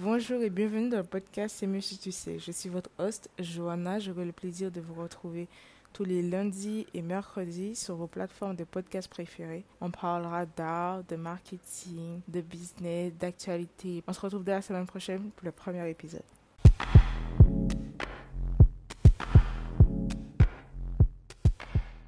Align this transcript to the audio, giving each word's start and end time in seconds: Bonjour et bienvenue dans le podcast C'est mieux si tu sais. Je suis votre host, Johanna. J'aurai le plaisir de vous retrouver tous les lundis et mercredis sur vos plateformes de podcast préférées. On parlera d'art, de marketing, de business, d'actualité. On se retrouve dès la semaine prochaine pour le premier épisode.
Bonjour 0.00 0.40
et 0.42 0.50
bienvenue 0.50 0.90
dans 0.90 0.98
le 0.98 1.02
podcast 1.02 1.56
C'est 1.58 1.66
mieux 1.66 1.80
si 1.80 1.98
tu 1.98 2.12
sais. 2.12 2.38
Je 2.38 2.52
suis 2.52 2.68
votre 2.68 2.88
host, 2.98 3.28
Johanna. 3.40 3.98
J'aurai 3.98 4.24
le 4.24 4.30
plaisir 4.30 4.70
de 4.70 4.80
vous 4.80 4.94
retrouver 4.94 5.48
tous 5.92 6.04
les 6.04 6.22
lundis 6.22 6.86
et 6.94 7.02
mercredis 7.02 7.74
sur 7.74 7.96
vos 7.96 8.06
plateformes 8.06 8.54
de 8.54 8.62
podcast 8.62 9.08
préférées. 9.08 9.64
On 9.80 9.90
parlera 9.90 10.46
d'art, 10.46 11.02
de 11.02 11.16
marketing, 11.16 12.20
de 12.28 12.40
business, 12.40 13.12
d'actualité. 13.18 14.04
On 14.06 14.12
se 14.12 14.20
retrouve 14.20 14.44
dès 14.44 14.52
la 14.52 14.62
semaine 14.62 14.86
prochaine 14.86 15.30
pour 15.34 15.44
le 15.44 15.50
premier 15.50 15.90
épisode. 15.90 16.22